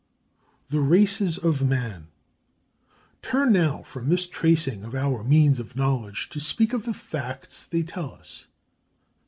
[0.69, 2.07] THE RACES OF MAN
[3.21, 7.65] Turn now from this tracing of our means of knowledge, to speak of the facts
[7.65, 8.47] they tell us.